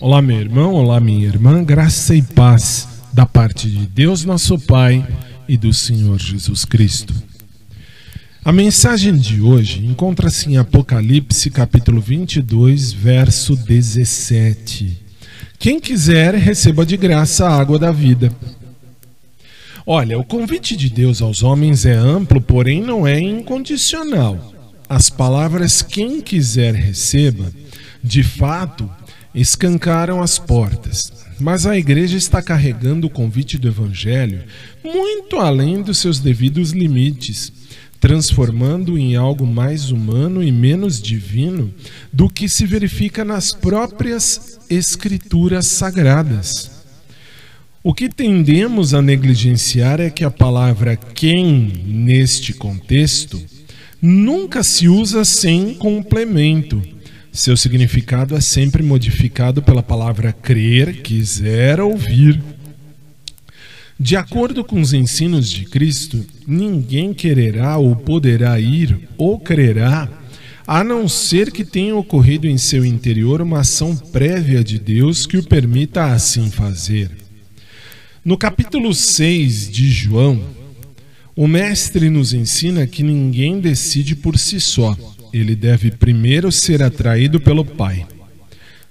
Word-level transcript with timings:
Olá, 0.00 0.22
meu 0.22 0.38
irmão, 0.38 0.74
olá, 0.74 1.00
minha 1.00 1.26
irmã, 1.26 1.64
graça 1.64 2.14
e 2.14 2.22
paz 2.22 2.86
da 3.12 3.26
parte 3.26 3.68
de 3.68 3.84
Deus, 3.84 4.24
nosso 4.24 4.56
Pai, 4.56 5.04
e 5.48 5.56
do 5.56 5.72
Senhor 5.72 6.20
Jesus 6.20 6.64
Cristo. 6.64 7.12
A 8.44 8.52
mensagem 8.52 9.16
de 9.16 9.40
hoje 9.40 9.84
encontra-se 9.84 10.48
em 10.48 10.56
Apocalipse, 10.56 11.50
capítulo 11.50 12.00
22, 12.00 12.92
verso 12.92 13.56
17. 13.56 14.96
Quem 15.58 15.80
quiser, 15.80 16.32
receba 16.32 16.86
de 16.86 16.96
graça 16.96 17.48
a 17.48 17.58
água 17.58 17.76
da 17.76 17.90
vida. 17.90 18.30
Olha, 19.84 20.16
o 20.16 20.22
convite 20.22 20.76
de 20.76 20.88
Deus 20.88 21.20
aos 21.20 21.42
homens 21.42 21.84
é 21.84 21.94
amplo, 21.94 22.40
porém 22.40 22.80
não 22.80 23.04
é 23.04 23.18
incondicional. 23.18 24.54
As 24.88 25.10
palavras 25.10 25.82
quem 25.82 26.20
quiser 26.20 26.72
receba, 26.72 27.52
de 28.02 28.22
fato, 28.22 28.88
escancaram 29.34 30.22
as 30.22 30.38
portas. 30.38 31.12
Mas 31.40 31.66
a 31.66 31.78
igreja 31.78 32.16
está 32.16 32.42
carregando 32.42 33.06
o 33.06 33.10
convite 33.10 33.58
do 33.58 33.68
Evangelho 33.68 34.42
muito 34.82 35.36
além 35.36 35.82
dos 35.82 35.98
seus 35.98 36.18
devidos 36.18 36.72
limites, 36.72 37.52
transformando 38.00 38.98
em 38.98 39.16
algo 39.16 39.46
mais 39.46 39.90
humano 39.90 40.42
e 40.42 40.50
menos 40.50 41.00
divino 41.00 41.72
do 42.12 42.28
que 42.28 42.48
se 42.48 42.66
verifica 42.66 43.24
nas 43.24 43.52
próprias 43.52 44.58
Escrituras 44.70 45.66
sagradas. 45.66 46.70
O 47.82 47.94
que 47.94 48.08
tendemos 48.08 48.92
a 48.92 49.00
negligenciar 49.00 50.00
é 50.00 50.10
que 50.10 50.24
a 50.24 50.30
palavra 50.30 50.96
quem, 50.96 51.72
neste 51.86 52.52
contexto, 52.52 53.40
nunca 54.02 54.62
se 54.62 54.88
usa 54.88 55.24
sem 55.24 55.74
complemento 55.74 56.82
seu 57.32 57.56
significado 57.56 58.34
é 58.34 58.40
sempre 58.40 58.82
modificado 58.82 59.62
pela 59.62 59.82
palavra 59.82 60.32
crer, 60.32 61.02
quiser 61.02 61.80
ouvir. 61.80 62.40
De 64.00 64.16
acordo 64.16 64.64
com 64.64 64.80
os 64.80 64.92
ensinos 64.92 65.50
de 65.50 65.64
Cristo, 65.64 66.24
ninguém 66.46 67.12
quererá 67.12 67.76
ou 67.76 67.94
poderá 67.96 68.58
ir 68.58 69.08
ou 69.16 69.38
crerá, 69.38 70.08
a 70.66 70.84
não 70.84 71.08
ser 71.08 71.50
que 71.50 71.64
tenha 71.64 71.96
ocorrido 71.96 72.46
em 72.46 72.58
seu 72.58 72.84
interior 72.84 73.40
uma 73.40 73.60
ação 73.60 73.96
prévia 73.96 74.62
de 74.62 74.78
Deus 74.78 75.26
que 75.26 75.36
o 75.36 75.42
permita 75.42 76.12
assim 76.12 76.50
fazer. 76.50 77.10
No 78.24 78.36
capítulo 78.36 78.94
6 78.94 79.70
de 79.70 79.90
João, 79.90 80.40
o 81.34 81.46
Mestre 81.46 82.10
nos 82.10 82.32
ensina 82.32 82.86
que 82.86 83.02
ninguém 83.02 83.60
decide 83.60 84.14
por 84.14 84.38
si 84.38 84.60
só 84.60 84.96
ele 85.32 85.54
deve 85.54 85.90
primeiro 85.90 86.50
ser 86.50 86.82
atraído 86.82 87.40
pelo 87.40 87.64
Pai. 87.64 88.06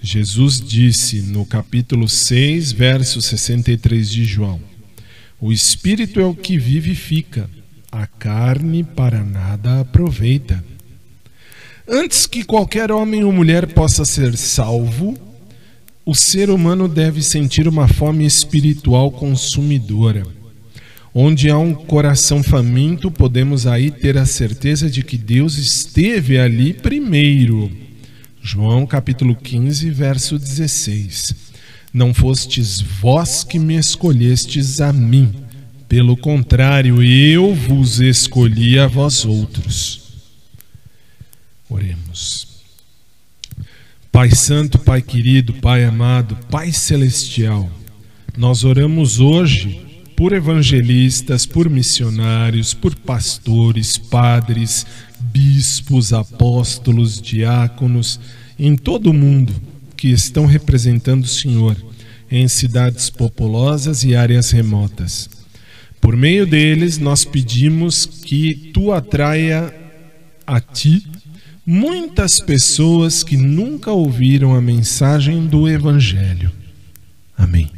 Jesus 0.00 0.60
disse 0.60 1.22
no 1.22 1.46
capítulo 1.46 2.08
6, 2.08 2.72
verso 2.72 3.22
63 3.22 4.10
de 4.10 4.24
João: 4.24 4.60
O 5.40 5.52
espírito 5.52 6.20
é 6.20 6.24
o 6.24 6.34
que 6.34 6.58
vivifica, 6.58 7.48
a 7.90 8.06
carne 8.06 8.84
para 8.84 9.24
nada 9.24 9.80
aproveita. 9.80 10.62
Antes 11.88 12.26
que 12.26 12.44
qualquer 12.44 12.90
homem 12.90 13.24
ou 13.24 13.32
mulher 13.32 13.66
possa 13.72 14.04
ser 14.04 14.36
salvo, 14.36 15.18
o 16.04 16.14
ser 16.14 16.50
humano 16.50 16.86
deve 16.86 17.22
sentir 17.22 17.66
uma 17.66 17.88
fome 17.88 18.26
espiritual 18.26 19.10
consumidora. 19.10 20.22
Onde 21.16 21.48
há 21.48 21.56
um 21.56 21.72
coração 21.72 22.42
faminto, 22.42 23.08
podemos 23.08 23.68
aí 23.68 23.88
ter 23.88 24.18
a 24.18 24.26
certeza 24.26 24.90
de 24.90 25.04
que 25.04 25.16
Deus 25.16 25.56
esteve 25.56 26.40
ali 26.40 26.74
primeiro. 26.74 27.70
João 28.42 28.84
capítulo 28.84 29.36
15, 29.36 29.90
verso 29.90 30.36
16. 30.36 31.32
Não 31.92 32.12
fostes 32.12 32.80
vós 32.80 33.44
que 33.44 33.60
me 33.60 33.76
escolhestes 33.76 34.80
a 34.80 34.92
mim, 34.92 35.32
pelo 35.88 36.16
contrário, 36.16 37.00
eu 37.00 37.54
vos 37.54 38.00
escolhi 38.00 38.76
a 38.80 38.88
vós 38.88 39.24
outros. 39.24 40.02
Oremos. 41.70 42.48
Pai 44.10 44.32
Santo, 44.32 44.80
Pai 44.80 45.00
querido, 45.00 45.54
Pai 45.54 45.84
amado, 45.84 46.36
Pai 46.50 46.72
celestial, 46.72 47.70
nós 48.36 48.64
oramos 48.64 49.20
hoje 49.20 49.83
por 50.16 50.32
evangelistas, 50.32 51.46
por 51.46 51.68
missionários, 51.68 52.72
por 52.72 52.94
pastores, 52.94 53.98
padres, 53.98 54.86
bispos, 55.20 56.12
apóstolos, 56.12 57.20
diáconos, 57.20 58.20
em 58.58 58.76
todo 58.76 59.10
o 59.10 59.14
mundo 59.14 59.52
que 59.96 60.08
estão 60.08 60.46
representando 60.46 61.24
o 61.24 61.28
Senhor 61.28 61.76
em 62.30 62.48
cidades 62.48 63.10
populosas 63.10 64.04
e 64.04 64.14
áreas 64.14 64.50
remotas. 64.50 65.28
Por 66.00 66.16
meio 66.16 66.46
deles, 66.46 66.98
nós 66.98 67.24
pedimos 67.24 68.04
que 68.04 68.70
tu 68.74 68.92
atraia 68.92 69.74
a 70.46 70.60
ti 70.60 71.06
muitas 71.66 72.40
pessoas 72.40 73.22
que 73.22 73.36
nunca 73.36 73.90
ouviram 73.90 74.54
a 74.54 74.60
mensagem 74.60 75.46
do 75.46 75.68
Evangelho. 75.68 76.52
Amém. 77.36 77.73